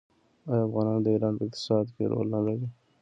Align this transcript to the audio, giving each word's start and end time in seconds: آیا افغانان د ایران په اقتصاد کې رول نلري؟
آیا 0.49 0.63
افغانان 0.67 0.99
د 1.03 1.07
ایران 1.13 1.33
په 1.37 1.43
اقتصاد 1.47 1.85
کې 1.95 2.03
رول 2.11 2.27
نلري؟ 2.35 2.67